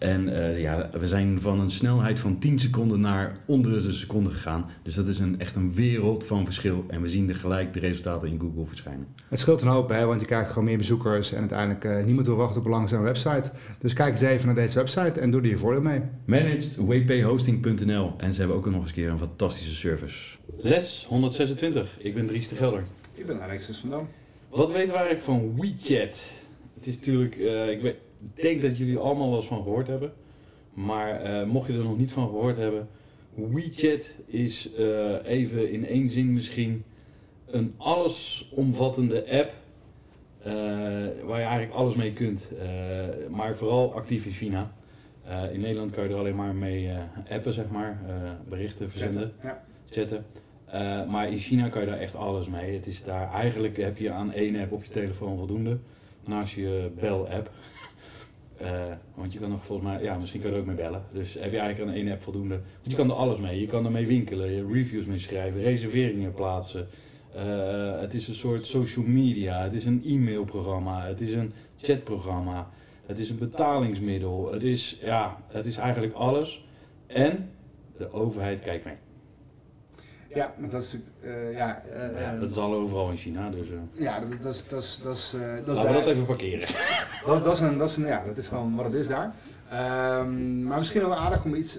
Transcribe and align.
en 0.00 0.28
uh, 0.28 0.60
ja, 0.60 0.90
we 0.98 1.06
zijn 1.06 1.40
van 1.40 1.60
een 1.60 1.70
snelheid 1.70 2.20
van 2.20 2.38
10 2.38 2.58
seconden 2.58 3.00
naar 3.00 3.36
onder 3.46 3.82
de 3.82 3.92
seconde 3.92 4.30
gegaan. 4.30 4.70
Dus 4.82 4.94
dat 4.94 5.06
is 5.06 5.18
een, 5.18 5.40
echt 5.40 5.56
een 5.56 5.74
wereld 5.74 6.26
van 6.26 6.44
verschil. 6.44 6.84
En 6.88 7.02
we 7.02 7.08
zien 7.08 7.28
er 7.28 7.36
gelijk 7.36 7.72
de 7.72 7.80
resultaten 7.80 8.28
in 8.28 8.40
Google 8.40 8.66
verschijnen. 8.66 9.06
Het 9.28 9.38
scheelt 9.38 9.62
een 9.62 9.68
hoop, 9.68 9.88
hè, 9.88 10.04
want 10.04 10.20
je 10.20 10.26
krijgt 10.26 10.48
gewoon 10.48 10.64
meer 10.64 10.76
bezoekers. 10.76 11.32
En 11.32 11.38
uiteindelijk 11.38 11.84
uh, 11.84 12.04
niemand 12.04 12.26
wil 12.26 12.36
wachten 12.36 12.60
op 12.60 12.64
een 12.64 12.70
langzame 12.72 13.04
website. 13.04 13.50
Dus 13.78 13.92
kijk 13.92 14.10
eens 14.10 14.20
even 14.20 14.46
naar 14.46 14.54
deze 14.54 14.78
website 14.78 15.20
en 15.20 15.30
doe 15.30 15.40
er 15.40 15.48
je 15.48 15.58
voordeel 15.58 15.82
mee. 15.82 16.00
ManagedWPHosting.nl 16.24 18.14
En 18.16 18.32
ze 18.32 18.38
hebben 18.38 18.56
ook 18.56 18.66
nog 18.66 18.74
eens 18.74 18.86
een 18.86 18.94
keer 18.94 19.10
een 19.10 19.18
fantastische 19.18 19.74
service. 19.74 20.36
Les 20.56 21.06
126. 21.08 21.96
Ik 21.98 22.14
ben 22.14 22.26
Dries 22.26 22.48
de 22.48 22.56
Gelder. 22.56 22.82
Ik 23.14 23.26
ben 23.26 23.42
Alexis 23.42 23.78
van 23.78 23.90
Dam. 23.90 24.08
Wat 24.48 24.72
weten 24.72 24.92
we 24.92 24.98
eigenlijk 24.98 25.24
van 25.24 25.54
WeChat? 25.56 26.32
Het 26.74 26.86
is 26.86 26.96
natuurlijk, 26.96 27.36
uh, 27.36 27.70
ik 27.70 27.80
weet 27.80 27.96
denk 28.34 28.62
dat 28.62 28.78
jullie 28.78 28.98
allemaal 28.98 29.28
wel 29.28 29.38
eens 29.38 29.46
van 29.46 29.62
gehoord 29.62 29.86
hebben. 29.86 30.12
Maar 30.74 31.40
uh, 31.40 31.46
mocht 31.46 31.66
je 31.66 31.72
er 31.72 31.84
nog 31.84 31.98
niet 31.98 32.12
van 32.12 32.28
gehoord 32.28 32.56
hebben, 32.56 32.88
WeChat 33.34 34.10
is 34.26 34.70
uh, 34.78 35.14
even 35.24 35.70
in 35.70 35.86
één 35.86 36.10
zin 36.10 36.32
misschien 36.32 36.84
een 37.46 37.74
allesomvattende 37.76 39.30
app. 39.30 39.54
Uh, 40.46 40.52
waar 41.24 41.38
je 41.38 41.44
eigenlijk 41.44 41.72
alles 41.72 41.94
mee 41.94 42.12
kunt. 42.12 42.48
maar 43.30 43.56
vooral 43.56 43.94
actief 43.94 44.26
in 44.26 44.32
China. 44.32 44.72
in 45.52 45.60
Nederland 45.60 45.90
kan 45.90 46.04
je 46.04 46.10
er 46.10 46.18
alleen 46.18 46.36
maar 46.36 46.54
mee 46.54 46.90
appen, 47.30 47.54
zeg 47.54 47.68
maar. 47.68 48.00
berichten 48.48 48.90
verzenden, 48.90 49.32
Ja. 49.42 49.64
chatten. 49.90 50.24
maar 51.10 51.30
in 51.30 51.38
China 51.38 51.68
kan 51.68 51.80
je 51.80 51.86
daar 51.86 51.98
echt 51.98 52.14
alles 52.14 52.48
mee. 52.48 52.74
Het 52.74 52.86
is 52.86 53.04
daar, 53.04 53.32
eigenlijk 53.32 53.76
heb 53.76 53.98
je 53.98 54.10
aan 54.10 54.32
één 54.32 54.60
app 54.60 54.72
op 54.72 54.84
je 54.84 54.90
telefoon 54.90 55.36
voldoende. 55.36 55.78
Naast 56.24 56.54
je 56.54 56.90
bel-app. 57.00 57.50
Uh, 58.62 58.68
want 59.14 59.32
je 59.32 59.38
kan 59.38 59.50
nog 59.50 59.64
volgens 59.64 59.88
mij, 59.88 60.02
ja, 60.02 60.16
misschien 60.16 60.40
kan 60.40 60.50
je 60.50 60.56
er 60.56 60.62
ook 60.62 60.68
mee 60.68 60.76
bellen. 60.76 61.04
Dus 61.12 61.34
heb 61.34 61.52
je 61.52 61.58
eigenlijk 61.58 61.90
aan 61.90 61.96
één 61.96 62.12
app 62.12 62.22
voldoende. 62.22 62.54
Want 62.54 62.90
je 62.90 62.94
kan 62.94 63.10
er 63.10 63.16
alles 63.16 63.38
mee. 63.38 63.60
Je 63.60 63.66
kan 63.66 63.84
ermee 63.84 64.06
winkelen, 64.06 64.72
reviews 64.72 65.06
mee 65.06 65.18
schrijven, 65.18 65.60
reserveringen 65.60 66.34
plaatsen. 66.34 66.88
Uh, 67.36 68.00
het 68.00 68.14
is 68.14 68.28
een 68.28 68.34
soort 68.34 68.66
social 68.66 69.04
media, 69.04 69.62
het 69.62 69.74
is 69.74 69.84
een 69.84 70.02
e-mailprogramma, 70.04 71.06
het 71.06 71.20
is 71.20 71.32
een 71.32 71.52
chatprogramma, 71.76 72.70
het 73.06 73.18
is 73.18 73.30
een 73.30 73.38
betalingsmiddel. 73.38 74.52
Het 74.52 74.62
is, 74.62 74.98
ja, 75.02 75.38
het 75.46 75.66
is 75.66 75.76
eigenlijk 75.76 76.14
alles. 76.14 76.64
En 77.06 77.50
de 77.96 78.12
overheid 78.12 78.60
kijkt 78.60 78.84
mee. 78.84 78.96
Ja, 80.34 80.54
dat 80.70 80.82
is 80.82 80.96
uh, 81.24 81.56
ja, 81.56 81.82
uh, 81.94 82.20
ja, 82.20 82.36
dat 82.36 82.50
is 82.50 82.56
al 82.56 82.74
overal 82.74 83.10
in 83.10 83.16
China. 83.16 83.50
Dus, 83.50 83.68
uh. 83.68 83.78
Ja, 83.92 84.20
dat, 84.20 84.42
dat 84.42 84.54
is. 84.54 84.64
Dat 84.68 84.82
is, 84.82 85.00
dat 85.02 85.16
is, 85.16 85.34
dat 85.64 85.76
Laten 85.76 85.92
we 85.92 85.98
dat 85.98 86.06
even 86.06 86.26
parkeren. 86.26 86.68
dat, 87.26 87.44
dat, 87.44 87.52
is 87.52 87.60
een, 87.60 87.78
dat, 87.78 87.90
is 87.90 87.96
een, 87.96 88.06
ja, 88.06 88.22
dat 88.26 88.36
is 88.36 88.48
gewoon 88.48 88.76
wat 88.76 88.84
het 88.84 88.94
is 88.94 89.08
daar. 89.08 89.34
Um, 90.20 90.62
maar 90.62 90.78
misschien 90.78 91.00
wel 91.00 91.16
aardig 91.16 91.44
om 91.44 91.54
iets 91.54 91.78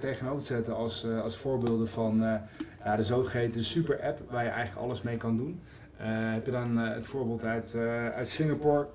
tegenover 0.00 0.40
te 0.40 0.54
zetten 0.54 0.76
als, 0.76 1.06
als 1.22 1.36
voorbeelden 1.36 1.88
van 1.88 2.40
ja, 2.84 2.96
de 2.96 3.04
zogeheten 3.04 3.64
super-app 3.64 4.20
waar 4.30 4.44
je 4.44 4.50
eigenlijk 4.50 4.86
alles 4.86 5.02
mee 5.02 5.16
kan 5.16 5.36
doen. 5.36 5.60
heb 5.96 6.44
je 6.44 6.50
dan 6.50 6.76
het 6.76 7.06
voorbeeld 7.06 7.44
uit, 7.44 7.74
uit 8.14 8.28
Singapore, 8.28 8.86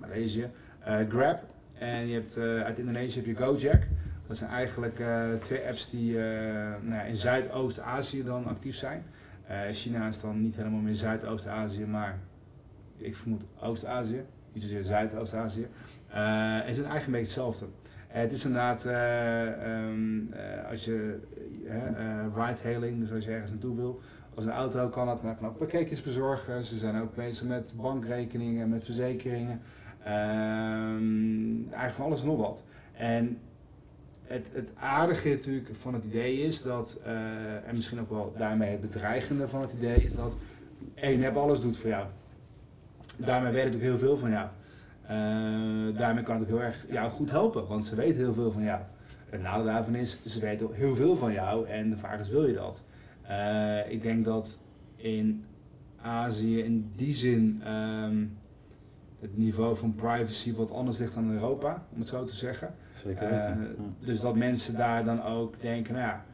Maleisië, 0.00 0.50
Grab. 1.08 1.38
En 1.78 2.06
je 2.06 2.14
hebt 2.14 2.38
uit 2.38 2.78
Indonesië 2.78 3.16
heb 3.16 3.26
je 3.26 3.44
Gojek. 3.44 3.86
Dat 4.28 4.36
zijn 4.36 4.50
eigenlijk 4.50 4.98
uh, 4.98 5.34
twee 5.34 5.66
apps 5.66 5.90
die 5.90 6.12
uh, 6.12 6.22
nou 6.80 7.08
in 7.08 7.16
Zuidoost-Azië 7.16 8.24
dan 8.24 8.46
actief 8.46 8.76
zijn. 8.76 9.04
Uh, 9.50 9.60
China 9.72 10.08
is 10.08 10.20
dan 10.20 10.40
niet 10.40 10.56
helemaal 10.56 10.80
meer 10.80 10.94
Zuidoost-Azië, 10.94 11.86
maar 11.86 12.18
ik 12.96 13.16
vermoed 13.16 13.44
Oost-Azië, 13.60 14.24
niet 14.52 14.62
zozeer 14.62 14.84
Zuidoost-Azië. 14.84 15.68
en 16.08 16.66
is 16.66 16.76
eigenlijk 16.76 17.06
een 17.06 17.12
beetje 17.12 17.18
hetzelfde. 17.18 17.66
het 18.08 18.32
is 18.32 18.44
inderdaad, 18.44 18.84
um, 18.84 20.34
als 20.70 20.84
je 20.84 21.18
ride-hailing, 22.34 23.00
dus 23.00 23.12
als 23.12 23.24
je 23.24 23.30
ergens 23.30 23.50
naartoe 23.50 23.76
wil, 23.76 24.00
als 24.34 24.44
een 24.44 24.50
auto 24.50 24.88
kan 24.88 25.06
dat, 25.06 25.22
maar 25.22 25.36
kan 25.36 25.48
ook 25.48 25.58
pakketjes 25.58 26.02
bezorgen. 26.02 26.62
Ze 26.62 26.78
zijn 26.78 27.00
ook 27.00 27.14
bezig 27.14 27.46
met 27.46 27.74
bankrekeningen, 27.76 28.68
met 28.68 28.84
verzekeringen, 28.84 29.60
eigenlijk 30.04 31.94
van 31.94 32.04
alles 32.04 32.20
en 32.20 32.26
nog 32.26 32.38
wat. 32.38 32.64
En 32.92 33.38
het, 34.28 34.50
het 34.52 34.72
aardige 34.76 35.28
natuurlijk 35.28 35.70
van 35.80 35.94
het 35.94 36.04
idee 36.04 36.40
is 36.40 36.62
dat, 36.62 37.00
uh, 37.06 37.12
en 37.68 37.74
misschien 37.74 38.00
ook 38.00 38.10
wel 38.10 38.32
daarmee 38.36 38.70
het 38.70 38.80
bedreigende 38.80 39.48
van 39.48 39.60
het 39.60 39.72
idee, 39.72 39.96
is 39.96 40.14
dat 40.14 40.36
één 40.94 41.24
app 41.24 41.36
alles 41.36 41.60
doet 41.60 41.76
voor 41.76 41.90
jou. 41.90 42.06
Daarmee 43.16 43.52
weet 43.52 43.64
het 43.64 43.74
ook 43.74 43.80
heel 43.80 43.98
veel 43.98 44.16
van 44.16 44.30
jou. 44.30 44.48
Uh, 45.04 45.96
daarmee 45.96 46.22
kan 46.22 46.34
het 46.34 46.42
ook 46.42 46.48
heel 46.48 46.62
erg 46.62 46.84
jou 46.88 47.10
goed 47.10 47.30
helpen, 47.30 47.66
want 47.66 47.86
ze 47.86 47.94
weten 47.94 48.16
heel 48.16 48.34
veel 48.34 48.52
van 48.52 48.62
jou. 48.62 48.80
Het 49.28 49.42
nadeel 49.42 49.64
daarvan 49.64 49.94
is, 49.94 50.18
ze 50.26 50.40
weten 50.40 50.68
heel 50.72 50.96
veel 50.96 51.16
van 51.16 51.32
jou 51.32 51.68
en 51.68 51.90
de 51.90 51.96
vraag 51.96 52.20
is, 52.20 52.28
wil 52.28 52.46
je 52.46 52.54
dat? 52.54 52.82
Uh, 53.30 53.90
ik 53.90 54.02
denk 54.02 54.24
dat 54.24 54.58
in 54.96 55.44
Azië 56.00 56.58
in 56.62 56.90
die 56.96 57.14
zin 57.14 57.62
um, 57.72 58.38
het 59.20 59.36
niveau 59.36 59.76
van 59.76 59.94
privacy 59.94 60.54
wat 60.54 60.70
anders 60.70 60.98
ligt 60.98 61.14
dan 61.14 61.24
in 61.24 61.32
Europa, 61.32 61.86
om 61.92 61.98
het 61.98 62.08
zo 62.08 62.24
te 62.24 62.34
zeggen. 62.34 62.74
Zeker 63.04 63.30
uh, 63.30 63.56
dus 63.98 64.20
dat 64.20 64.36
mensen 64.36 64.76
daar 64.76 65.04
dan 65.04 65.22
ook 65.22 65.60
denken, 65.60 65.94
nou 65.94 66.06
ja, 66.06 66.24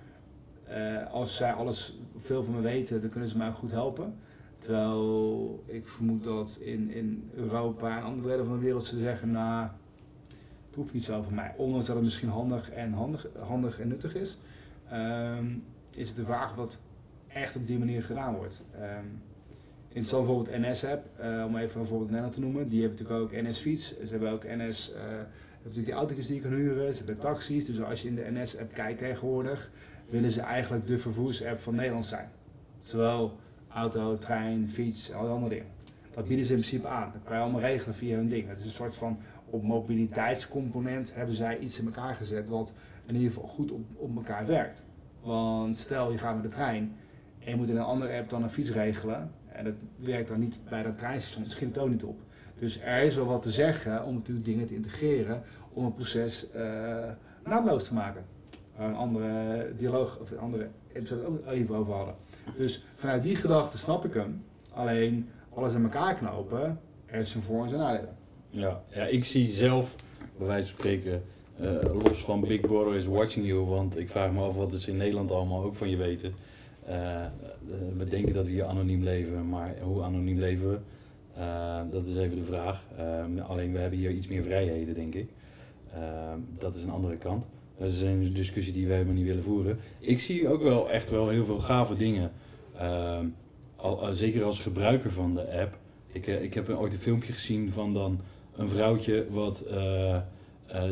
uh, 0.69 1.13
als 1.13 1.37
zij 1.37 1.53
alles 1.53 1.99
veel 2.17 2.45
van 2.45 2.55
me 2.55 2.61
weten, 2.61 3.01
dan 3.01 3.11
kunnen 3.11 3.29
ze 3.29 3.37
mij 3.37 3.49
ook 3.49 3.55
goed 3.55 3.71
helpen. 3.71 4.15
Terwijl 4.59 5.63
ik 5.67 5.89
vermoed 5.89 6.25
dat 6.25 6.59
in, 6.63 6.91
in 6.91 7.31
Europa 7.35 7.97
en 7.97 8.03
andere 8.03 8.29
delen 8.29 8.47
van 8.47 8.55
de 8.55 8.65
wereld 8.65 8.87
ze 8.87 8.99
zeggen, 8.99 9.31
nou, 9.31 9.69
het 10.67 10.75
hoeft 10.75 10.93
niet 10.93 11.05
zo 11.05 11.23
van 11.23 11.35
mij. 11.35 11.55
Ondanks 11.57 11.87
dat 11.87 11.97
het 11.97 12.05
misschien 12.05 12.29
handig 12.29 12.71
en, 12.71 12.93
handig, 12.93 13.27
handig 13.39 13.81
en 13.81 13.89
nuttig 13.89 14.15
is, 14.15 14.39
um, 14.93 15.65
is 15.91 16.09
het 16.09 16.17
de 16.17 16.25
vraag 16.25 16.55
wat 16.55 16.81
echt 17.29 17.57
op 17.57 17.67
die 17.67 17.79
manier 17.79 18.03
gedaan 18.03 18.35
wordt. 18.35 18.65
Um, 18.75 19.23
in 19.89 20.05
zo'n 20.05 20.25
bijvoorbeeld 20.25 20.59
NS-app, 20.59 21.07
uh, 21.21 21.45
om 21.47 21.57
even 21.57 21.81
een 21.81 21.87
voorbeeld 21.87 22.09
Nederland 22.11 22.35
te 22.35 22.41
noemen, 22.41 22.69
die 22.69 22.81
hebben 22.81 22.99
natuurlijk 22.99 23.35
ook 23.35 23.43
NS-fiets, 23.43 23.89
ze 23.89 24.11
hebben 24.11 24.31
ook 24.31 24.45
NS 24.45 24.93
natuurlijk 25.65 25.87
die 25.87 25.95
auto's 25.95 26.27
die 26.27 26.35
je 26.35 26.41
kan 26.41 26.53
huren, 26.53 26.95
ze 26.95 27.05
hebben 27.05 27.19
taxis. 27.19 27.65
Dus 27.65 27.83
als 27.83 28.03
je 28.03 28.09
in 28.09 28.15
de 28.15 28.31
NS-app 28.31 28.75
kijkt 28.75 28.99
tegenwoordig, 28.99 29.71
willen 30.09 30.31
ze 30.31 30.41
eigenlijk 30.41 30.87
de 30.87 30.99
vervoersapp 30.99 31.61
van 31.61 31.75
Nederland 31.75 32.07
zijn. 32.07 32.29
Zowel 32.85 33.37
auto, 33.69 34.17
trein, 34.17 34.71
fiets, 34.71 35.13
al 35.13 35.23
die 35.23 35.31
andere 35.31 35.55
dingen. 35.55 35.73
Dat 36.15 36.29
bieden 36.29 36.47
ze 36.47 36.53
in 36.53 36.59
principe 36.59 36.89
aan. 36.89 37.11
Dat 37.13 37.23
kan 37.25 37.37
je 37.37 37.43
allemaal 37.43 37.61
regelen 37.61 37.95
via 37.95 38.17
hun 38.17 38.29
ding. 38.29 38.49
Het 38.49 38.59
is 38.59 38.65
een 38.65 38.71
soort 38.71 38.97
van 38.97 39.19
op 39.51 39.63
mobiliteitscomponent 39.63 41.15
hebben 41.15 41.35
zij 41.35 41.59
iets 41.59 41.79
in 41.79 41.87
elkaar 41.87 42.15
gezet 42.15 42.49
wat 42.49 42.75
in 43.07 43.15
ieder 43.15 43.33
geval 43.33 43.49
goed 43.49 43.71
op, 43.71 43.85
op 43.95 44.17
elkaar 44.17 44.47
werkt. 44.47 44.85
Want 45.23 45.77
stel 45.77 46.13
je 46.13 46.19
gaat 46.19 46.35
met 46.35 46.43
de 46.43 46.51
trein 46.51 46.97
en 47.39 47.51
je 47.51 47.57
moet 47.57 47.69
in 47.69 47.77
een 47.77 47.83
andere 47.83 48.19
app 48.19 48.29
dan 48.29 48.43
een 48.43 48.51
fiets 48.51 48.71
regelen. 48.71 49.31
En 49.49 49.65
dat 49.65 49.75
werkt 49.97 50.29
dan 50.29 50.41
niet 50.41 50.59
bij 50.69 50.83
dat 50.83 50.99
treinstation, 50.99 51.43
dat 51.43 51.53
schiet 51.53 51.69
het 51.69 51.79
ook 51.79 51.91
niet 51.91 52.05
op. 52.05 52.21
Dus 52.59 52.81
er 52.81 53.03
is 53.03 53.15
wel 53.15 53.27
wat 53.27 53.43
te 53.43 53.51
zeggen 53.51 54.05
om 54.05 54.15
natuurlijk 54.15 54.47
dingen 54.47 54.67
te 54.67 54.75
integreren 54.75 55.43
om 55.73 55.85
het 55.85 55.95
proces 55.95 56.47
uh, 56.57 56.63
naadloos 57.45 57.85
te 57.85 57.95
maken. 57.95 58.25
Waar 58.77 58.89
een 58.89 58.95
andere 58.95 59.73
dialoog 59.77 60.19
of 60.21 60.31
een 60.31 60.39
andere 60.39 60.69
episode 60.93 61.27
ook 61.27 61.47
even 61.47 61.75
over 61.75 61.95
hadden. 61.95 62.15
Dus 62.57 62.85
vanuit 62.95 63.23
die 63.23 63.37
gedachte 63.37 63.79
snap 63.79 64.05
ik 64.05 64.15
hem. 64.15 64.45
Alleen 64.73 65.29
alles 65.55 65.75
in 65.75 65.83
elkaar 65.83 66.15
knopen, 66.15 66.81
is 67.07 67.31
zijn 67.31 67.43
voor- 67.43 67.63
en 67.63 67.69
zijn 67.69 67.81
nadelen. 67.81 68.17
Ja, 68.51 68.83
ja, 68.89 69.05
ik 69.05 69.25
zie 69.25 69.53
zelf, 69.53 69.95
bij 70.39 70.47
wijze 70.47 70.69
van 70.69 70.77
spreken, 70.79 71.23
uh, 71.61 72.03
los 72.03 72.25
van 72.25 72.41
Big 72.41 72.61
Brother 72.61 72.95
is 72.95 73.07
watching 73.07 73.47
you, 73.47 73.65
want 73.65 73.99
ik 73.99 74.11
vraag 74.11 74.33
me 74.33 74.41
af 74.41 74.55
wat 74.55 74.73
ze 74.73 74.91
in 74.91 74.97
Nederland 74.97 75.31
allemaal 75.31 75.63
ook 75.63 75.77
van 75.77 75.91
je 75.91 75.97
weten. 75.97 76.35
Uh, 76.89 77.25
we 77.97 78.09
denken 78.09 78.35
dat 78.35 78.45
we 78.45 78.51
hier 78.51 78.65
anoniem 78.65 79.03
leven, 79.03 79.49
maar 79.49 79.75
hoe 79.83 80.03
anoniem 80.03 80.39
leven 80.39 80.71
we? 80.71 80.79
Eh, 81.37 81.81
dat 81.91 82.07
is 82.09 82.17
even 82.17 82.39
de 82.39 82.45
vraag. 82.45 82.83
Ehm, 82.99 83.39
alleen 83.39 83.73
we 83.73 83.79
hebben 83.79 83.99
hier 83.99 84.11
iets 84.11 84.27
meer 84.29 84.43
vrijheden, 84.43 84.95
denk 84.95 85.15
ik. 85.15 85.29
Ehm, 85.95 86.39
dat 86.59 86.77
is 86.77 86.83
een 86.83 86.91
andere 86.91 87.17
kant. 87.17 87.47
Dat 87.79 87.89
is 87.91 88.01
een 88.01 88.33
discussie 88.35 88.73
die 88.73 88.87
we 88.87 88.93
helemaal 88.93 89.15
niet 89.15 89.25
willen 89.27 89.43
voeren. 89.43 89.79
Ik 89.99 90.21
zie 90.21 90.49
ook 90.49 90.63
wel 90.63 90.91
echt 90.91 91.11
wel 91.11 91.29
heel 91.29 91.45
veel 91.45 91.59
gave 91.59 91.97
dingen. 91.97 92.31
Ehm, 92.79 93.27
al, 93.77 94.01
al- 94.07 94.15
zeker 94.15 94.45
als 94.45 94.61
gebruiker 94.61 95.13
van 95.13 95.35
de 95.35 95.59
app. 95.61 95.79
Ik, 96.13 96.27
eh, 96.27 96.43
ik 96.43 96.55
heb 96.55 96.69
ooit 96.69 96.93
een 96.93 96.99
filmpje 96.99 97.33
gezien 97.33 97.73
van 97.73 97.93
dan 97.93 98.21
een 98.57 98.69
vrouwtje 98.69 99.27
wat 99.31 99.61
eh, 99.61 100.15
eh, 100.15 100.23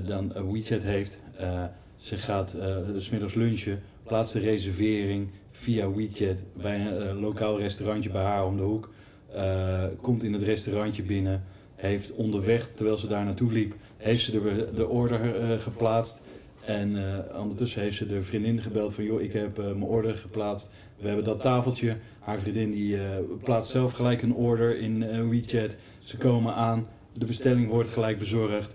dan 0.07 0.53
WeChat 0.53 0.83
heeft. 0.83 1.21
Eh, 1.37 1.65
ze 1.97 2.17
gaat 2.17 2.53
eh, 2.53 2.77
s 2.99 3.05
smiddags 3.05 3.35
lunchen, 3.35 3.81
plaatst 4.03 4.33
de 4.33 4.39
reservering 4.41 5.29
via 5.51 5.91
WeChat 5.93 6.43
bij 6.53 6.81
een 6.81 7.09
eh, 7.09 7.21
lokaal 7.21 7.59
restaurantje 7.61 8.11
bij 8.11 8.23
haar 8.23 8.47
om 8.47 8.57
de 8.57 8.63
hoek. 8.63 8.91
Eh, 9.35 9.85
komt 10.01 10.23
in 10.25 10.33
het 10.33 10.43
restaurantje 10.43 11.03
binnen, 11.03 11.45
heeft 11.75 12.13
onderweg, 12.13 12.69
terwijl 12.69 12.97
ze 12.97 13.09
daar 13.09 13.25
naartoe 13.25 13.53
liep, 13.53 13.75
heeft 13.97 14.25
ze 14.25 14.31
de, 14.31 14.71
de 14.75 14.89
order 14.89 15.37
eh, 15.37 15.59
geplaatst. 15.59 16.21
En 16.65 16.97
eh, 16.97 17.41
ondertussen 17.41 17.83
heeft 17.83 17.97
ze 17.97 18.07
de 18.07 18.23
vriendin 18.23 18.63
gebeld 18.63 18.95
van, 18.95 19.05
joh, 19.05 19.21
ik 19.21 19.33
heb 19.33 19.57
mijn 19.57 19.83
order 19.83 20.17
geplaatst. 20.17 20.71
We 20.97 21.07
hebben 21.07 21.25
dat 21.25 21.41
tafeltje. 21.41 21.97
Haar 22.19 22.39
vriendin 22.39 22.71
die 22.71 22.99
plaatst 23.45 23.71
zelf 23.71 23.93
gelijk 23.93 24.23
een 24.23 24.35
order 24.35 24.79
in 24.79 25.29
WeChat. 25.29 25.77
Ze 26.05 26.17
komen 26.17 26.55
aan, 26.55 26.87
de 27.13 27.25
bestelling 27.25 27.69
wordt 27.69 27.89
gelijk 27.89 28.19
bezorgd. 28.19 28.75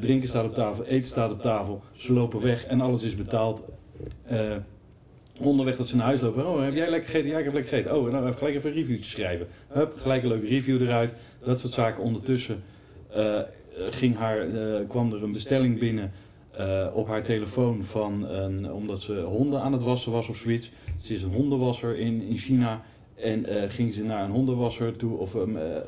Drinken 0.00 0.28
staat 0.28 0.44
op 0.44 0.54
tafel, 0.54 0.84
eten 0.84 1.06
staat 1.06 1.32
op 1.32 1.42
tafel. 1.42 1.82
Ze 1.92 2.12
lopen 2.12 2.42
weg 2.42 2.64
en 2.64 2.80
alles 2.80 3.02
is 3.02 3.14
betaald. 3.14 3.64
Eh, 5.40 5.46
onderweg 5.46 5.76
dat 5.76 5.88
ze 5.88 5.96
naar 5.96 6.06
huis 6.06 6.20
lopen. 6.20 6.46
Oh, 6.48 6.62
heb 6.62 6.74
jij 6.74 6.90
lekker 6.90 7.08
gegeten? 7.08 7.30
Ja, 7.30 7.38
ik 7.38 7.44
heb 7.44 7.54
lekker 7.54 7.70
gegeten. 7.70 7.96
Oh, 7.96 8.12
nou 8.12 8.26
even 8.26 8.38
gelijk 8.38 8.56
even 8.56 8.70
een 8.70 8.76
reviewtje 8.76 9.04
schrijven. 9.10 9.46
Hup, 9.68 9.94
gelijk 10.00 10.22
een 10.22 10.28
leuke 10.28 10.46
review 10.46 10.82
eruit. 10.82 11.14
Dat 11.44 11.60
soort 11.60 11.72
zaken. 11.72 12.02
Ondertussen 12.02 12.62
eh, 13.12 13.38
ging 13.90 14.16
haar, 14.16 14.40
eh, 14.40 14.88
kwam 14.88 15.12
er 15.12 15.22
een 15.22 15.32
bestelling 15.32 15.78
binnen 15.78 16.12
eh, 16.50 16.86
op 16.94 17.06
haar 17.08 17.22
telefoon 17.22 17.84
van 17.84 18.28
een, 18.28 18.72
omdat 18.72 19.00
ze 19.00 19.20
honden 19.20 19.60
aan 19.60 19.72
het 19.72 19.82
wassen 19.82 20.12
was 20.12 20.28
of 20.28 20.36
zoiets. 20.36 20.70
Ze 21.02 21.14
is 21.14 21.22
een 21.22 21.32
hondenwasser 21.32 21.98
in, 21.98 22.22
in 22.22 22.36
China. 22.36 22.82
En 23.14 23.46
eh, 23.46 23.70
ging 23.70 23.94
ze 23.94 24.04
naar 24.04 24.24
een 24.24 24.30
hondenwasser 24.30 24.96
toe 24.96 25.18
of 25.18 25.34
eh, 25.34 25.42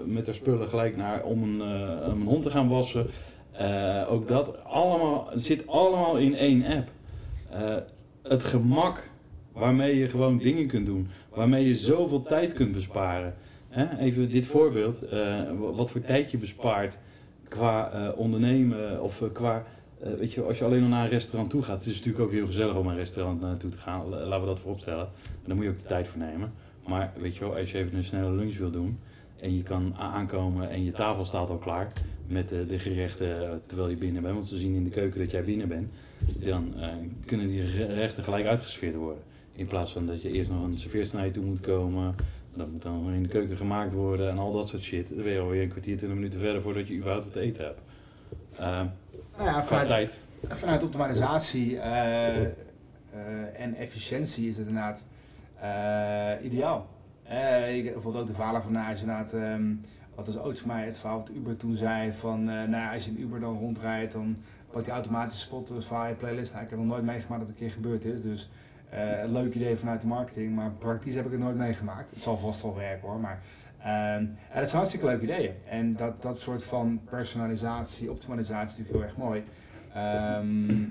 met 0.05 0.26
haar 0.26 0.35
spullen 0.35 0.69
gelijk 0.69 0.97
naar 0.97 1.25
om 1.25 1.43
een, 1.43 1.61
eh, 1.61 2.12
om 2.12 2.20
een 2.20 2.26
hond 2.26 2.43
te 2.43 2.50
gaan 2.50 2.69
wassen. 2.69 3.06
Eh, 3.52 4.12
ook 4.12 4.29
dat 4.29 4.64
allemaal, 4.64 5.29
zit 5.35 5.67
allemaal 5.67 6.17
in 6.17 6.35
één 6.35 6.64
app. 6.64 6.88
Eh, 7.50 7.76
het 8.23 8.44
gemak 8.44 9.10
waarmee 9.61 9.99
je 9.99 10.09
gewoon 10.09 10.39
dingen 10.39 10.67
kunt 10.67 10.87
doen, 10.87 11.09
waarmee 11.35 11.69
je 11.69 11.77
zoveel 11.77 12.23
tijd 12.23 12.53
kunt 12.53 12.73
besparen. 12.73 13.35
Even 13.99 14.29
dit 14.31 14.47
voorbeeld, 14.47 15.03
eh, 15.03 15.41
wat 15.75 15.91
voor 15.91 16.01
tijd 16.01 16.31
je 16.31 16.39
bespaart 16.39 16.99
qua 17.49 17.91
eh, 17.93 18.19
ondernemen 18.19 19.03
of 19.03 19.23
eh, 19.23 19.29
qua, 19.33 19.65
weet 20.19 20.33
je, 20.33 20.43
als 20.43 20.59
je 20.59 20.65
alleen 20.65 20.81
nog 20.81 20.89
naar 20.89 21.05
een 21.05 21.11
restaurant 21.11 21.51
toe 21.51 21.62
gaat. 21.62 21.79
Het 21.79 21.87
is 21.87 21.97
natuurlijk 21.97 22.25
ook 22.25 22.33
heel 22.33 22.47
gezellig 22.47 22.75
om 22.77 22.85
naar 22.85 22.93
een 22.93 22.99
restaurant 22.99 23.41
naartoe 23.41 23.71
te 23.71 23.79
gaan, 23.79 24.09
La- 24.09 24.17
laten 24.25 24.41
we 24.41 24.47
dat 24.47 24.59
vooropstellen. 24.59 25.09
Maar 25.15 25.45
daar 25.47 25.57
moet 25.57 25.65
je 25.65 25.71
ook 25.71 25.79
de 25.81 25.87
tijd 25.87 26.07
voor 26.09 26.21
nemen. 26.21 26.53
Maar 26.87 27.12
weet 27.21 27.35
je 27.35 27.41
wel, 27.41 27.57
als 27.57 27.73
je 27.73 27.79
even 27.79 27.97
een 27.97 28.05
snelle 28.05 28.33
lunch 28.33 28.57
wil 28.57 28.71
doen 28.71 28.99
en 29.41 29.57
je 29.57 29.62
kan 29.62 29.95
aankomen 29.99 30.71
en 30.71 30.85
je 30.85 30.93
tafel 30.93 31.25
staat 31.25 31.51
al 31.51 31.57
klaar 31.59 31.93
met 32.27 32.49
de, 32.49 32.67
de 32.67 32.79
gerechten 32.79 33.61
terwijl 33.67 33.89
je 33.89 33.97
binnen 33.97 34.23
bent, 34.23 34.35
want 34.35 34.47
ze 34.47 34.59
zien 34.59 34.75
in 34.75 34.85
de 34.85 34.91
keuken 34.91 35.21
dat 35.21 35.31
jij 35.31 35.45
binnen 35.45 35.69
bent, 35.69 35.89
dan 36.45 36.75
kunnen 37.27 37.49
die 37.49 37.62
gerechten 37.62 38.25
gelijk 38.25 38.47
uitgesfeerd 38.47 38.95
worden. 38.95 39.23
In 39.52 39.67
plaats 39.67 39.93
van 39.93 40.06
dat 40.06 40.23
je 40.23 40.31
eerst 40.31 40.50
nog 40.50 40.62
een 40.62 40.79
serveersnij 40.79 41.31
toe 41.31 41.44
moet 41.44 41.61
komen, 41.61 42.14
dat 42.56 42.70
moet 42.70 42.82
dan 42.82 43.12
in 43.12 43.23
de 43.23 43.29
keuken 43.29 43.56
gemaakt 43.56 43.93
worden 43.93 44.31
en 44.31 44.38
al 44.38 44.52
dat 44.52 44.69
soort 44.69 44.82
shit. 44.82 45.08
Dan 45.08 45.23
ben 45.23 45.32
je 45.32 45.41
alweer 45.41 45.62
een 45.62 45.69
kwartier, 45.69 45.97
twintig 45.97 46.19
minuten 46.19 46.41
verder 46.41 46.62
voordat 46.62 46.88
je 46.88 46.94
überhaupt 46.94 47.25
wat 47.25 47.32
te 47.32 47.41
eten 47.41 47.64
hebt. 47.64 47.81
Eh 48.56 48.82
Nou 49.37 49.49
ja, 49.49 49.64
vanuit, 49.64 49.88
tijd. 49.88 50.20
vanuit 50.49 50.82
optimalisatie 50.82 51.79
eh, 51.79 52.44
eh, 52.44 52.50
en 53.56 53.75
efficiëntie 53.75 54.49
is 54.49 54.56
het 54.56 54.67
inderdaad 54.67 55.05
ideaal. 56.43 56.88
Ik, 57.75 57.93
bijvoorbeeld 57.93 58.23
ook 58.23 58.26
de 58.26 58.35
valenvanage 58.35 59.00
inderdaad. 59.00 59.32
ehm 59.32 59.73
wat 60.14 60.29
is 60.29 60.38
ooit 60.38 60.58
voor 60.58 60.69
mij 60.69 60.85
het 60.85 60.99
verhaal 60.99 61.19
wat 61.19 61.31
Uber 61.31 61.56
toen 61.56 61.76
zei 61.76 62.12
van, 62.12 62.44
nou 62.44 62.94
als 62.94 63.05
je 63.05 63.11
in 63.11 63.20
Uber 63.20 63.41
dan 63.41 63.58
rondrijdt, 63.58 64.12
dan 64.12 64.37
pakt 64.70 64.87
hij 64.87 64.94
automatisch 64.94 65.41
Spotify 65.41 66.12
playlist. 66.12 66.52
Nou, 66.52 66.64
ik 66.64 66.70
heb 66.70 66.79
nog 66.79 66.88
nooit 66.88 67.05
meegemaakt 67.05 67.41
dat 67.41 67.49
het 67.49 67.58
een 67.58 67.67
keer 67.67 67.75
gebeurd 67.75 68.05
is, 68.05 68.23
dus 68.23 68.49
eh, 68.90 69.22
een 69.22 69.32
leuk 69.32 69.54
idee 69.54 69.76
vanuit 69.76 70.00
de 70.00 70.06
marketing, 70.06 70.54
maar 70.54 70.70
praktisch 70.70 71.14
heb 71.14 71.25
ik 71.25 71.31
het 71.31 71.40
nooit 71.40 71.56
meegemaakt. 71.56 72.10
Het 72.10 72.22
zal 72.22 72.37
vast 72.37 72.62
wel 72.62 72.76
werken 72.76 73.08
hoor, 73.08 73.19
maar 73.19 73.42
ehm, 73.78 74.26
het 74.37 74.64
zijn 74.69 74.76
hartstikke 74.76 75.06
leuke 75.06 75.22
ideeën. 75.22 75.54
En 75.69 75.96
dat, 75.96 76.22
dat 76.22 76.40
soort 76.40 76.64
van 76.64 77.00
personalisatie, 77.04 78.10
optimalisatie 78.10 78.66
is 78.66 78.88
natuurlijk 78.88 78.96
heel 78.96 79.02
erg 79.02 79.16
mooi. 79.16 79.44
Ehm, 79.94 80.82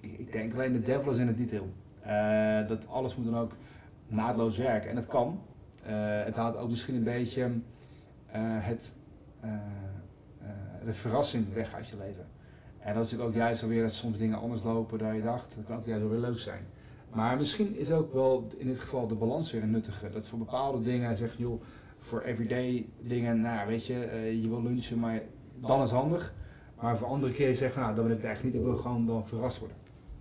ik 0.00 0.32
denk 0.32 0.52
alleen 0.54 0.72
de 0.72 0.82
devil 0.82 1.12
is 1.12 1.18
in 1.18 1.26
het 1.26 1.36
detail. 1.36 1.72
Eh, 2.00 2.68
dat 2.68 2.88
alles 2.88 3.16
moet 3.16 3.24
dan 3.24 3.38
ook 3.38 3.52
naadloos 4.06 4.58
werken. 4.58 4.88
En 4.88 4.94
dat 4.94 5.06
kan. 5.06 5.40
Eh, 5.82 5.92
het 6.24 6.36
haalt 6.36 6.56
ook 6.56 6.70
misschien 6.70 6.94
een 6.94 7.02
beetje 7.02 7.50
het, 8.36 8.94
de 10.84 10.92
verrassing 10.92 11.54
weg 11.54 11.74
uit 11.74 11.88
je 11.88 11.96
leven. 11.96 12.26
En 12.84 12.94
dat 12.94 13.04
is 13.04 13.10
natuurlijk 13.10 13.28
ook 13.28 13.44
juist 13.44 13.62
alweer 13.62 13.82
dat 13.82 13.92
soms 13.92 14.18
dingen 14.18 14.38
anders 14.38 14.62
lopen 14.62 14.98
dan 14.98 15.16
je 15.16 15.22
dacht. 15.22 15.56
Dat 15.56 15.64
kan 15.66 15.76
ook 15.76 15.86
juist 15.86 16.02
wel 16.02 16.10
weer 16.10 16.20
leuk 16.20 16.38
zijn. 16.38 16.66
Maar 17.12 17.36
misschien 17.36 17.76
is 17.76 17.92
ook 17.92 18.12
wel 18.12 18.46
in 18.56 18.66
dit 18.66 18.78
geval 18.78 19.06
de 19.06 19.14
balans 19.14 19.52
weer 19.52 19.62
een 19.62 19.70
nuttige. 19.70 20.10
Dat 20.10 20.28
voor 20.28 20.38
bepaalde 20.38 20.82
dingen 20.82 21.16
zeg 21.16 21.36
je, 21.36 21.42
joh, 21.42 21.62
voor 21.98 22.20
everyday 22.20 22.86
dingen, 23.00 23.40
nou 23.40 23.68
weet 23.68 23.86
je, 23.86 24.04
eh, 24.04 24.42
je 24.42 24.48
wil 24.48 24.62
lunchen, 24.62 24.98
maar 24.98 25.22
dan 25.60 25.82
is 25.82 25.90
handig. 25.90 26.34
Maar 26.80 26.98
voor 26.98 27.08
andere 27.08 27.32
keren 27.32 27.54
zeg 27.54 27.74
je 27.74 27.80
nou, 27.80 27.94
dat 27.94 28.04
wil 28.04 28.12
ik 28.12 28.20
het 28.20 28.26
eigenlijk 28.26 28.54
niet, 28.54 28.64
ik 28.64 28.70
wil 28.70 28.78
gewoon 28.78 29.06
dan 29.06 29.26
verrast 29.26 29.58
worden. 29.58 29.76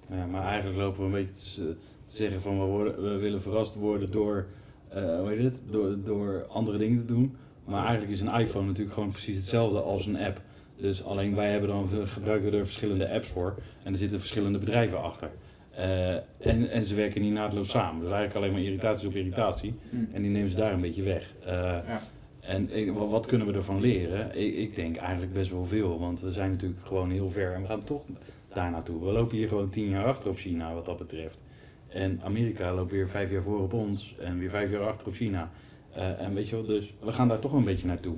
Ja, 0.10 0.25
maar 0.25 0.44
eigenlijk 0.44 0.78
lopen 0.78 1.00
we 1.00 1.06
een 1.06 1.12
beetje 1.12 1.62
te, 1.62 1.75
zeggen 2.06 2.42
van 2.42 2.75
we 2.84 3.18
willen 3.19 3.42
verrast 3.42 3.75
worden 3.75 4.12
door, 4.12 4.46
eh, 4.90 5.19
hoe 5.19 5.30
heet 5.30 5.44
het? 5.44 5.62
Door, 5.69 6.04
door 6.04 6.46
andere 6.48 6.78
dingen 6.78 6.98
te 6.98 7.06
doen. 7.06 7.36
Maar 7.66 7.81
eigenlijk 7.81 8.12
is 8.12 8.22
een 8.22 8.34
iPhone 8.40 8.66
natuurlijk 8.66 8.94
gewoon 8.94 9.12
precies 9.12 9.36
hetzelfde 9.36 9.81
als 9.81 10.06
een 10.06 10.18
app. 10.18 10.42
Dus 10.81 11.04
alleen 11.04 11.36
wij 11.36 11.51
hebben 11.51 11.69
dan, 11.69 11.89
gebruiken 12.06 12.54
er 12.54 12.66
verschillende 12.66 13.10
apps 13.12 13.30
voor 13.30 13.56
en 13.83 13.92
er 13.92 13.98
zitten 13.98 14.19
verschillende 14.19 14.57
bedrijven 14.57 15.01
achter. 15.04 15.30
Eh, 15.72 16.13
en, 16.39 16.69
en 16.72 16.83
ze 16.83 16.95
werken 16.95 17.22
niet 17.22 17.33
naadloos 17.33 17.69
samen. 17.69 18.01
Dus 18.01 18.12
eigenlijk 18.12 18.36
alleen 18.36 18.51
maar 18.51 18.62
irritatie 18.62 19.07
op 19.07 19.16
irritatie. 19.16 19.74
En 20.13 20.22
die 20.22 20.31
nemen 20.31 20.50
ze 20.50 20.56
daar 20.57 20.74
een 20.74 20.81
beetje 20.81 21.04
weg. 21.04 21.33
Eh, 21.45 21.54
Ja. 21.88 22.00
En 22.39 22.75
ik- 22.75 22.92
wat 22.94 23.25
kunnen 23.25 23.48
we 23.48 23.54
ervan 23.54 23.80
leren? 23.80 24.39
Ik, 24.39 24.56
ik 24.56 24.75
denk 24.75 24.95
eigenlijk 24.98 25.33
best 25.33 25.51
wel 25.51 25.66
veel, 25.66 26.00
want 26.00 26.19
we 26.22 26.31
zijn 26.31 26.51
natuurlijk 26.51 26.86
gewoon 26.86 27.12
heel 27.12 27.29
ver 27.29 27.53
en 27.53 27.62
we 27.62 27.67
gaan 27.67 27.84
toch 27.84 28.01
daar 28.53 28.72
naartoe. 28.72 29.06
We 29.06 29.12
lopen 29.12 29.38
hier 29.38 29.48
gewoon 29.48 29.70
tien 29.70 29.89
jaar 29.89 30.06
achter 30.06 30.29
op 30.29 30.38
China 30.38 30.74
wat 30.74 30.86
dat 30.86 30.98
betreft. 30.98 31.41
En 31.88 32.20
Amerika 32.24 32.74
loopt 32.74 32.91
weer 32.91 33.08
vijf 33.08 33.32
jaar 33.32 33.41
voor 33.44 33.62
op 33.62 33.74
ons 33.74 34.15
en 34.20 34.39
weer 34.39 34.50
vijf 34.50 34.72
jaar 34.72 34.88
achter 34.88 35.08
op 35.08 35.13
China. 35.13 35.51
Eh, 35.94 36.22
en 36.22 36.34
weet 36.34 36.50
je 36.50 36.56
wel, 36.56 36.65
dus 36.65 36.94
we 37.00 37.13
gaan 37.13 37.27
daar 37.27 37.39
toch 37.39 37.53
een 37.53 37.63
beetje 37.63 37.88
naartoe. 37.88 38.15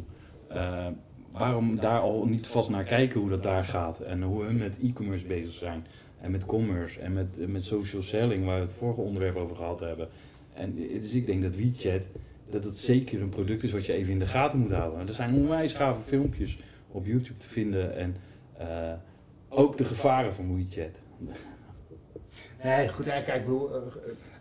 Waarom 1.38 1.76
daar 1.76 2.00
al 2.00 2.26
niet 2.26 2.48
vast 2.48 2.70
naar 2.70 2.84
kijken 2.84 3.20
hoe 3.20 3.30
dat 3.30 3.44
daar 3.44 3.64
gaat 3.64 4.00
en 4.00 4.22
hoe 4.22 4.46
we 4.46 4.54
met 4.54 4.78
e-commerce 4.84 5.26
bezig 5.26 5.54
zijn. 5.54 5.86
En 6.22 6.32
met 6.32 6.46
commerce 6.46 7.00
en 7.00 7.14
met, 7.14 7.48
met 7.48 7.64
social 7.64 8.02
selling, 8.02 8.46
waar 8.46 8.56
we 8.56 8.66
het 8.66 8.74
vorige 8.74 9.02
onderwerp 9.02 9.36
over 9.36 9.56
gehad 9.56 9.80
hebben. 9.80 10.08
En 10.54 10.76
dus 10.76 11.14
ik 11.14 11.26
denk 11.26 11.42
dat 11.42 11.56
WeChat, 11.56 12.02
dat 12.50 12.64
het 12.64 12.78
zeker 12.78 13.22
een 13.22 13.30
product 13.30 13.64
is 13.64 13.72
wat 13.72 13.86
je 13.86 13.94
even 13.94 14.12
in 14.12 14.20
de 14.20 14.28
gaten 14.28 14.60
moet 14.60 14.72
houden. 14.72 15.08
Er 15.08 15.14
zijn 15.14 15.34
onwijs 15.34 15.74
gave 15.74 16.02
filmpjes 16.02 16.58
op 16.92 17.06
YouTube 17.06 17.40
te 17.40 17.48
vinden 17.48 17.96
en 17.96 18.16
eh, 18.58 18.94
ook 19.50 19.78
de 19.78 19.86
gevaren 19.86 20.36
van 20.36 20.56
WeChat. 20.56 20.98
Nee, 22.64 22.90
goed, 22.90 23.06
kijk, 23.06 23.28
ik 23.28 23.46
bedoel, 23.46 23.76
eh, 23.76 23.82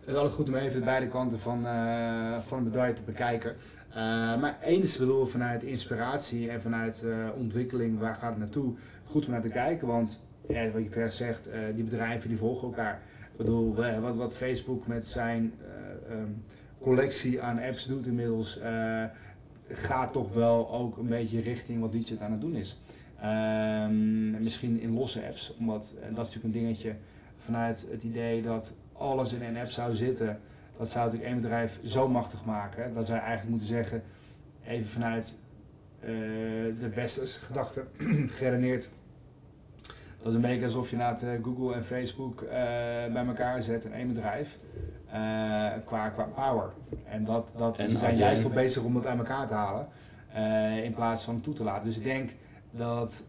het 0.00 0.08
is 0.10 0.14
altijd 0.14 0.34
goed 0.34 0.48
om 0.48 0.54
even 0.54 0.78
de 0.78 0.84
beide 0.84 1.08
kanten 1.08 1.38
van, 1.38 1.66
eh, 1.66 2.38
van 2.38 2.58
een 2.58 2.64
bedrijf 2.64 2.94
te 2.94 3.02
bekijken. 3.02 3.56
Eh, 3.94 4.40
maar 4.40 4.58
eens, 4.62 4.96
bedoel, 4.96 5.26
vanuit 5.26 5.62
inspiratie 5.62 6.50
en 6.50 6.62
vanuit 6.62 7.02
eh, 7.02 7.28
ontwikkeling, 7.36 7.98
waar 7.98 8.14
gaat 8.14 8.30
het 8.30 8.38
naartoe? 8.38 8.74
Goed 9.04 9.24
om 9.24 9.30
naar 9.30 9.40
te 9.40 9.48
kijken, 9.48 9.86
want 9.86 10.26
ja, 10.48 10.70
wat 10.70 10.82
je 10.82 10.88
terecht 10.88 11.14
zegt, 11.14 11.48
eh, 11.48 11.60
die 11.74 11.84
bedrijven 11.84 12.28
die 12.28 12.38
volgen 12.38 12.68
elkaar. 12.68 13.02
Ik 13.32 13.36
bedoel, 13.36 13.74
wat, 14.00 14.16
wat 14.16 14.36
Facebook 14.36 14.86
met 14.86 15.06
zijn 15.06 15.52
eh, 15.60 16.14
ehm, 16.14 16.30
collectie 16.80 17.42
aan 17.42 17.58
apps 17.58 17.86
doet 17.86 18.06
inmiddels, 18.06 18.58
gaat 19.68 20.12
toch 20.12 20.34
wel 20.34 20.70
ook 20.70 20.96
een 20.96 21.08
beetje 21.08 21.40
richting 21.40 21.80
wat 21.80 21.92
WeChat 21.92 22.20
aan 22.20 22.32
het 22.32 22.40
doen 22.40 22.54
is. 22.54 22.80
Ehm, 23.20 24.30
misschien 24.42 24.80
in 24.80 24.92
losse 24.92 25.26
apps, 25.26 25.54
omdat 25.58 25.94
dat 26.00 26.10
is 26.10 26.16
natuurlijk 26.16 26.44
een 26.44 26.60
dingetje 26.62 26.94
vanuit 27.38 27.86
het 27.90 28.02
idee 28.02 28.42
dat 28.42 28.74
alles 28.92 29.32
in 29.32 29.42
een 29.42 29.56
app 29.56 29.70
zou 29.70 29.94
zitten. 29.94 30.40
Dat 30.82 30.90
zou 30.90 31.04
natuurlijk 31.04 31.32
één 31.32 31.40
bedrijf 31.40 31.78
zo 31.84 32.08
machtig 32.08 32.44
maken. 32.44 32.82
hè. 32.82 32.92
Dat 32.92 33.06
je 33.06 33.12
eigenlijk 33.12 33.48
moeten 33.48 33.66
zeggen, 33.66 34.02
even 34.66 34.86
vanuit 34.88 35.36
eh, 36.00 36.08
de 36.78 36.90
westerse 36.94 37.40
gedachte 37.40 37.84
geredeneerd. 38.36 38.88
Dat 40.18 40.26
is 40.28 40.34
een 40.34 40.40
beetje 40.40 40.64
alsof 40.64 40.90
je 40.90 40.96
na 40.96 41.16
Google 41.42 41.74
en 41.74 41.84
Facebook 41.84 42.42
eh, 42.42 42.48
bij 43.12 43.24
elkaar 43.26 43.62
zet 43.62 43.84
in 43.84 43.92
één 43.92 44.08
bedrijf. 44.08 44.58
eh, 45.06 45.70
qua, 45.84 46.08
qua 46.08 46.22
power. 46.34 46.70
En 47.04 47.24
dat, 47.24 47.54
dat 47.56 47.78
En 47.78 47.90
zijn 47.98 48.16
juist 48.16 48.42
jij- 48.42 48.52
wel 48.52 48.62
bezig 48.62 48.82
om 48.82 48.94
dat 48.94 49.06
aan 49.06 49.18
elkaar 49.18 49.46
te 49.46 49.54
halen. 49.54 49.88
eh, 50.32 50.84
in 50.84 50.94
plaats 50.94 51.24
van 51.24 51.40
toe 51.40 51.54
te 51.54 51.62
laten. 51.64 51.86
Dus 51.86 51.96
ik 51.96 52.04
denk 52.04 52.30
dat... 52.70 53.22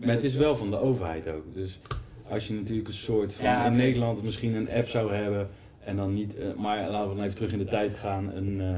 Maar 0.00 0.14
het 0.14 0.24
is 0.24 0.34
wel 0.36 0.56
van 0.56 0.70
de 0.70 0.78
overheid 0.78 1.28
ook. 1.28 1.54
Dus 1.54 1.80
als 2.28 2.48
je 2.48 2.54
natuurlijk 2.54 2.88
een 2.88 2.94
soort 2.94 3.34
van 3.34 3.44
Ja, 3.44 3.66
in. 3.66 3.76
Nederland 3.76 4.22
misschien 4.22 4.54
een 4.54 4.70
app 4.70 4.88
zou 4.88 5.14
hebben 5.14 5.48
en 5.84 5.96
dan 5.96 6.14
niet, 6.14 6.36
eh, 6.38 6.54
maar 6.56 6.90
laten 6.90 7.08
we 7.08 7.14
dan 7.14 7.24
even 7.24 7.36
terug 7.36 7.52
in 7.52 7.58
de 7.58 7.64
tijd 7.64 7.94
gaan, 7.94 8.32
een, 8.32 8.60
eh, 8.60 8.76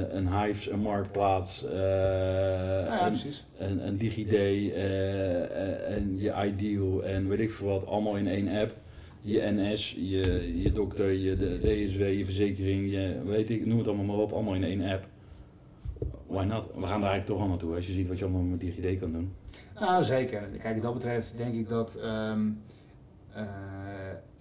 eh, 0.00 0.14
een 0.14 0.40
Hives, 0.40 0.70
een 0.70 0.80
Marktplaats, 0.80 1.60
Ja, 1.60 3.06
een, 3.06 3.16
een, 3.58 3.86
een 3.86 3.96
DigiD 3.96 4.32
en 4.32 6.18
je 6.18 6.34
Ideal 6.44 7.04
en 7.04 7.28
weet 7.28 7.40
ik 7.40 7.50
veel 7.50 7.66
wat, 7.66 7.86
allemaal 7.86 8.16
in 8.16 8.28
één 8.28 8.48
app. 8.48 8.74
Je 9.20 9.40
NS, 9.40 9.96
je, 10.00 10.62
je 10.62 10.72
dokter, 10.72 11.10
je 11.12 11.36
de 11.36 11.58
DSW, 11.58 12.00
je 12.00 12.24
verzekering, 12.24 12.90
je 12.90 13.22
weet 13.24 13.50
ik, 13.50 13.66
noem 13.66 13.78
het 13.78 13.86
allemaal 13.86 14.04
maar 14.04 14.16
op, 14.16 14.32
allemaal 14.32 14.54
in 14.54 14.64
één 14.64 14.82
app. 14.82 15.06
Why 16.26 16.44
not? 16.44 16.64
We 16.64 16.86
gaan 16.86 17.00
daar 17.00 17.10
eigenlijk 17.10 17.26
toch 17.26 17.40
al 17.40 17.48
naartoe 17.48 17.74
als 17.74 17.86
je 17.86 17.92
ziet 17.92 18.08
wat 18.08 18.18
je 18.18 18.24
allemaal 18.24 18.42
met 18.42 18.60
DigiD 18.60 18.98
kan 18.98 19.12
doen. 19.12 19.32
Nou, 19.80 20.04
zeker. 20.04 20.40
Kijk, 20.40 20.74
wat 20.74 20.82
dat 20.82 20.94
betreft 20.94 21.36
denk 21.36 21.54
ik 21.54 21.68
dat 21.68 21.98
eh, 23.34 23.42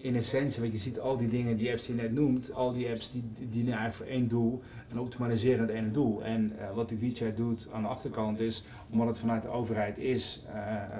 in 0.02 0.16
essentie, 0.16 0.62
wat 0.62 0.72
je 0.72 0.78
ziet, 0.78 1.00
al 1.00 1.18
die 1.18 1.28
dingen, 1.30 1.58
die 1.58 1.72
apps 1.72 1.88
je 1.88 1.94
net 1.94 2.12
noemt, 2.14 2.54
al 2.54 2.74
die 2.74 2.90
apps 2.90 3.12
die 3.12 3.24
die 3.34 3.50
dienen 3.50 3.74
eigenlijk 3.74 3.96
voor 3.96 4.06
één 4.20 4.28
doel 4.28 4.62
en 4.90 5.00
optimaliseren 5.00 5.60
het 5.60 5.70
ene 5.70 5.92
doel. 5.92 6.24
En 6.24 6.54
eh, 6.60 6.74
wat 6.74 6.90
de 6.90 6.98
WeChat 6.98 7.38
doet 7.38 7.68
aan 7.74 7.82
de 7.82 7.88
achterkant 7.88 8.40
is, 8.40 8.64
omdat 8.90 9.08
het 9.08 9.20
vanuit 9.20 9.42
de 9.42 9.50
overheid 9.50 9.98
is, 9.98 10.44
eh, 10.54 10.98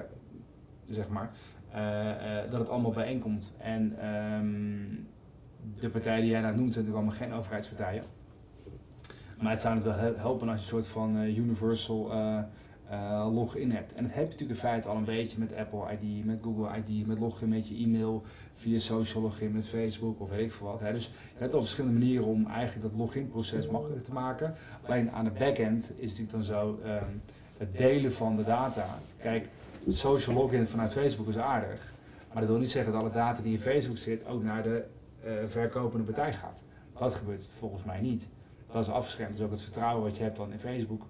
zeg 0.88 1.08
maar, 1.08 1.30
eh, 1.70 2.50
dat 2.50 2.60
het 2.60 2.68
allemaal 2.68 2.90
bijeenkomt. 2.90 3.54
En 3.58 3.98
ehm, 3.98 4.94
de 5.80 5.88
partijen 5.88 6.20
die 6.22 6.30
jij 6.30 6.40
net 6.40 6.56
noemt 6.56 6.72
zijn 6.72 6.84
natuurlijk 6.84 7.10
allemaal 7.10 7.28
geen 7.28 7.38
overheidspartijen. 7.38 8.02
Maar 9.40 9.52
het 9.52 9.60
zou 9.60 9.74
het 9.74 9.84
wel 9.84 9.94
he- 9.94 10.16
helpen 10.16 10.48
als 10.48 10.58
je 10.58 10.62
een 10.64 10.68
soort 10.68 10.86
van 10.86 11.16
universal 11.16 12.10
eh, 12.92 13.10
eh, 13.10 13.34
login 13.34 13.70
hebt. 13.70 13.94
En 13.94 14.02
dat 14.02 14.12
heb 14.12 14.24
je 14.24 14.30
natuurlijk 14.30 14.50
in 14.60 14.68
feite 14.68 14.88
al 14.88 14.96
een 14.96 15.04
beetje 15.04 15.38
met 15.38 15.54
Apple 15.54 15.92
ID, 15.92 16.24
met 16.24 16.38
Google 16.42 16.76
ID, 16.76 17.06
met 17.06 17.18
login 17.18 17.48
met 17.48 17.68
je 17.68 17.74
e-mail, 17.76 18.22
via 18.54 18.78
social 18.78 19.22
login 19.22 19.52
met 19.52 19.68
Facebook 19.68 20.20
of 20.20 20.30
weet 20.30 20.44
ik 20.44 20.52
veel 20.52 20.66
wat. 20.66 20.80
Hè. 20.80 20.92
Dus 20.92 21.04
je 21.04 21.38
hebt 21.38 21.54
al 21.54 21.60
verschillende 21.60 21.98
manieren 21.98 22.26
om 22.26 22.46
eigenlijk 22.46 22.90
dat 22.90 23.00
login-proces 23.00 23.66
makkelijker 23.66 24.04
te 24.04 24.12
maken. 24.12 24.54
Alleen 24.86 25.10
aan 25.10 25.24
de 25.24 25.30
backend 25.30 25.92
is 25.96 26.10
het 26.10 26.20
natuurlijk 26.20 26.30
dan 26.30 26.42
zo 26.42 26.80
ehm, 26.84 27.10
het 27.56 27.76
delen 27.76 28.12
van 28.12 28.36
de 28.36 28.44
data. 28.44 28.86
Kijk, 29.18 29.48
social 29.88 30.36
login 30.36 30.66
vanuit 30.66 30.92
Facebook 30.92 31.28
is 31.28 31.38
aardig. 31.38 31.92
Maar 32.32 32.42
dat 32.42 32.50
wil 32.50 32.60
niet 32.60 32.70
zeggen 32.70 32.92
dat 32.92 33.00
alle 33.00 33.10
data 33.10 33.42
die 33.42 33.52
in 33.52 33.58
Facebook 33.58 33.98
zit 33.98 34.26
ook 34.26 34.42
naar 34.42 34.62
de 34.62 34.84
eh, 35.22 35.32
verkopende 35.48 36.04
partij 36.04 36.32
gaat. 36.32 36.62
Dat 36.98 37.14
gebeurt 37.14 37.50
volgens 37.58 37.84
mij 37.84 38.00
niet. 38.00 38.28
Dat 38.72 38.82
is 38.82 38.92
afgeschermd. 38.92 39.36
Dus 39.36 39.44
ook 39.44 39.50
het 39.50 39.62
vertrouwen 39.62 40.04
wat 40.04 40.16
je 40.16 40.22
hebt 40.22 40.36
dan 40.36 40.52
in 40.52 40.58
Facebook, 40.58 41.06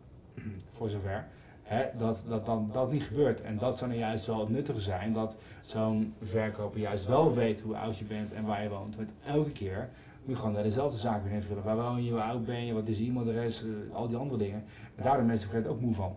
voor 0.73 0.91
zover, 0.91 1.27
hè, 1.63 1.85
dat, 1.99 2.25
dat 2.29 2.47
dan 2.47 2.71
dat 2.73 2.93
niet 2.93 3.03
gebeurt. 3.03 3.43
En 3.43 3.59
dat 3.59 3.79
zou 3.79 3.91
nou 3.91 4.03
juist 4.03 4.27
wel 4.27 4.41
het 4.41 4.49
nuttige 4.49 4.81
zijn, 4.81 5.13
dat 5.13 5.37
zo'n 5.63 6.15
verkoper 6.21 6.81
juist 6.81 7.07
wel 7.07 7.35
weet 7.35 7.61
hoe 7.61 7.77
oud 7.77 7.99
je 7.99 8.05
bent 8.05 8.33
en 8.33 8.45
waar 8.45 8.63
je 8.63 8.69
woont. 8.69 8.97
Want 8.97 9.13
elke 9.27 9.51
keer 9.51 9.89
moet 10.25 10.35
je 10.35 10.37
gewoon 10.37 10.55
daar 10.55 10.63
dezelfde 10.63 10.99
zaak 10.99 11.25
weer 11.25 11.33
invullen. 11.33 11.63
Waar 11.63 11.77
woon 11.77 12.05
je, 12.05 12.11
hoe 12.11 12.21
oud 12.21 12.45
ben 12.45 12.67
je, 12.67 12.73
wat 12.73 12.89
is 12.89 12.99
je 12.99 13.05
e-mailadres, 13.05 13.65
eh, 13.65 13.95
al 13.95 14.09
die 14.09 14.17
andere 14.17 14.39
dingen. 14.39 14.65
En 14.95 15.03
daar 15.03 15.25
mensen 15.25 15.59
op 15.59 15.67
ook 15.67 15.81
moe 15.81 15.95
van. 15.95 16.17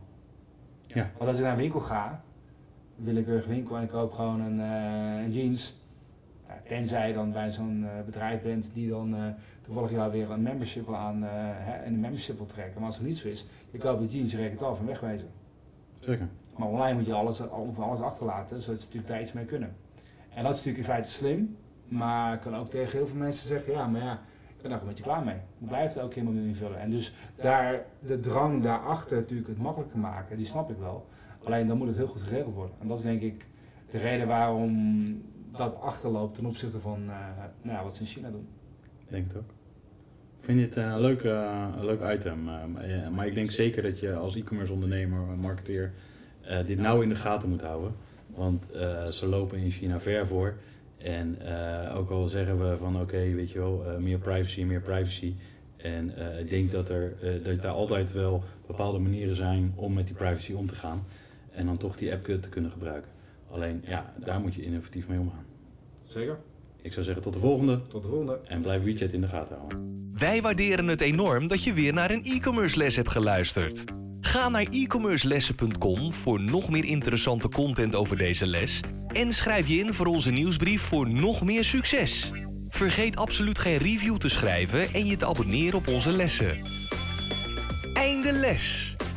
Ja. 0.87 1.11
Want 1.17 1.29
als 1.29 1.37
ik 1.37 1.43
naar 1.43 1.53
een 1.53 1.59
winkel 1.59 1.79
ga, 1.79 2.23
een 2.97 3.03
willekeurige 3.03 3.49
winkel 3.49 3.75
en 3.77 3.83
ik 3.83 3.89
koop 3.89 4.13
gewoon 4.13 4.41
een, 4.41 4.59
eh, 4.59 5.23
een 5.23 5.31
jeans. 5.31 5.83
Tenzij 6.67 7.07
je 7.07 7.13
dan 7.13 7.31
bij 7.31 7.51
zo'n 7.51 7.83
eh, 7.85 8.05
bedrijf 8.05 8.41
bent 8.41 8.71
die 8.73 8.89
dan 8.89 9.15
eh, 9.15 9.21
toevallig 9.61 9.91
jou 9.91 10.11
weer 10.11 10.31
een 10.31 10.41
membership 10.41 10.85
wil 10.85 10.95
aan 10.95 11.23
eh, 11.23 11.29
hè, 11.33 11.71
en 11.73 11.93
een 11.93 11.99
membership 11.99 12.37
wil 12.37 12.45
trekken. 12.45 12.75
Maar 12.79 12.85
als 12.87 12.97
het 12.97 13.07
niet 13.07 13.17
zo 13.17 13.27
is, 13.27 13.45
je 13.71 13.77
koopt 13.77 13.99
de 14.01 14.17
jeans, 14.17 14.31
je 14.31 14.37
rekent 14.37 14.59
het 14.59 14.69
af 14.69 14.79
en 14.79 14.85
wegwezen. 14.85 15.27
Zeker. 15.99 16.27
Maar 16.57 16.67
online 16.67 16.97
moet 16.97 17.05
je 17.05 17.13
alles, 17.13 17.49
al- 17.49 17.73
alles 17.79 17.99
achterlaten, 17.99 18.61
zodat 18.61 18.79
ze 18.79 18.85
natuurlijk 18.85 19.13
daar 19.13 19.21
iets 19.21 19.33
mee 19.33 19.45
kunnen. 19.45 19.75
En 20.33 20.43
dat 20.43 20.51
is 20.51 20.57
natuurlijk 20.57 20.77
in 20.87 20.93
feite 20.93 21.11
slim, 21.11 21.57
maar 21.87 22.33
ik 22.33 22.41
kan 22.41 22.55
ook 22.55 22.69
tegen 22.69 22.97
heel 22.97 23.07
veel 23.07 23.17
mensen 23.17 23.47
zeggen, 23.47 23.73
ja, 23.73 23.87
maar 23.87 24.01
ja, 24.01 24.13
ik 24.55 24.61
ben 24.61 24.71
daar 24.71 24.81
een 24.81 24.87
beetje 24.87 25.03
klaar 25.03 25.23
mee. 25.23 25.35
Ik 25.35 25.67
blijf 25.67 25.87
het 25.87 25.97
elke 25.97 26.13
keer 26.13 26.23
maar 26.23 26.33
invullen. 26.33 26.79
En 26.79 26.89
dus 26.89 27.13
daar, 27.35 27.85
de 27.99 28.19
drang 28.19 28.63
daarachter 28.63 29.17
natuurlijk 29.17 29.47
het 29.47 29.57
makkelijker 29.57 29.99
maken, 29.99 30.37
die 30.37 30.45
snap 30.45 30.69
ik 30.69 30.77
wel. 30.77 31.05
Alleen 31.43 31.67
dan 31.67 31.77
moet 31.77 31.87
het 31.87 31.97
heel 31.97 32.07
goed 32.07 32.21
geregeld 32.21 32.53
worden. 32.53 32.75
En 32.81 32.87
dat 32.87 32.97
is 32.97 33.03
denk 33.03 33.21
ik 33.21 33.45
de 33.91 33.97
reden 33.97 34.27
waarom 34.27 34.71
dat 35.57 35.81
achterloopt 35.81 36.35
ten 36.35 36.45
opzichte 36.45 36.79
van 36.79 37.03
eh, 37.09 37.15
nou, 37.61 37.83
wat 37.83 37.95
ze 37.95 38.01
in 38.01 38.07
China 38.07 38.29
doen. 38.29 38.47
Ik 38.99 39.11
denk 39.11 39.27
het 39.27 39.37
ook. 39.37 39.49
Ik 40.39 40.45
vind 40.45 40.61
het 40.61 40.77
eh, 40.77 40.83
een 40.83 40.99
leuk, 40.99 41.23
eh, 41.23 41.67
een 41.77 41.85
leuk 41.85 42.17
item. 42.17 42.43
maar, 43.13 43.27
ik 43.27 43.33
denk 43.33 43.51
zeker 43.51 43.83
dat 43.83 43.99
je 43.99 44.15
als 44.15 44.35
e-commerce 44.35 44.73
ondernemer, 44.73 45.19
marketeer, 45.19 45.93
dit 46.65 46.79
nauw 46.79 47.01
in 47.01 47.09
de 47.09 47.15
gaten 47.15 47.49
moet 47.49 47.61
houden. 47.61 47.95
Want 48.27 48.69
ze 49.11 49.27
lopen 49.27 49.57
in 49.57 49.71
China 49.71 49.99
ver 49.99 50.27
voor. 50.27 50.55
En 50.97 51.37
ook 51.95 52.09
al 52.09 52.27
zeggen 52.27 52.69
we 52.69 52.77
van 52.77 53.01
oké, 53.01 53.33
weet 53.33 53.51
je 53.51 53.59
wel, 53.59 53.99
meer 53.99 54.17
privacy, 54.17 54.63
meer 54.63 54.81
privacy. 54.81 55.35
En 55.77 56.13
ik 56.39 56.49
denk 56.49 56.71
dat 56.71 56.89
er, 56.89 57.13
dat 57.43 57.61
daar 57.61 57.71
altijd 57.71 58.11
wel 58.11 58.43
bepaalde 58.67 58.99
manieren 58.99 59.35
zijn 59.35 59.73
om 59.75 59.93
met 59.93 60.05
die 60.05 60.15
privacy 60.15 60.53
om 60.53 60.67
te 60.67 60.75
gaan. 60.75 61.05
En 61.51 61.65
dan 61.65 61.77
toch 61.77 61.97
die 61.97 62.13
app 62.13 62.25
te 62.25 62.49
kunnen 62.49 62.71
gebruiken. 62.71 63.14
Alleen 63.55 63.83
ja, 63.87 64.13
daar 64.17 64.39
moet 64.39 64.55
je 64.55 64.63
innovatief 64.63 65.07
mee 65.07 65.19
omgaan. 65.19 65.45
Zeker. 66.07 66.37
Ik 66.81 66.93
zou 66.93 67.05
zeggen 67.05 67.23
tot 67.23 67.33
de 67.33 67.39
volgende. 67.39 67.81
Tot 67.87 68.03
de 68.03 68.07
volgende. 68.07 68.39
En 68.47 68.61
blijf 68.61 68.83
WeChat 68.83 69.13
in 69.13 69.21
de 69.21 69.27
gaten 69.27 69.55
houden. 69.57 70.09
Wij 70.17 70.41
waarderen 70.41 70.87
het 70.87 71.01
enorm 71.01 71.47
dat 71.47 71.63
je 71.63 71.73
weer 71.73 71.93
naar 71.93 72.11
een 72.11 72.23
e-commerce 72.23 72.77
les 72.77 72.95
hebt 72.95 73.09
geluisterd. 73.09 73.83
Ga 74.21 74.49
naar 74.49 74.67
e-commercelessen.com 74.71 76.13
voor 76.13 76.41
nog 76.41 76.69
meer 76.69 76.85
interessante 76.85 77.49
content 77.49 77.95
over 77.95 78.17
deze 78.17 78.45
les 78.45 78.81
en 79.07 79.31
schrijf 79.31 79.67
je 79.67 79.77
in 79.77 79.93
voor 79.93 80.07
onze 80.07 80.31
nieuwsbrief 80.31 80.81
voor 80.81 81.09
nog 81.09 81.43
meer 81.43 81.63
succes. 81.63 82.31
Vergeet 82.69 83.15
absoluut 83.15 83.59
geen 83.59 83.77
review 83.77 84.17
te 84.17 84.29
schrijven 84.29 84.93
en 84.93 85.05
je 85.05 85.15
te 85.15 85.25
abonneren 85.25 85.77
op 85.77 85.87
onze 85.87 86.11
lessen. 86.11 86.61
Einde 87.93 88.31
les. 88.31 88.94